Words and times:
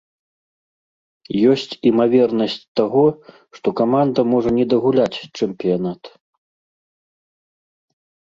Ёсць 1.51 1.73
імавернасць 1.89 2.55
таго, 2.81 3.03
што 3.59 3.67
каманда 3.81 4.21
можа 4.31 4.49
не 4.57 4.65
дагуляць 4.73 5.23
чэмпіянат. 5.37 6.01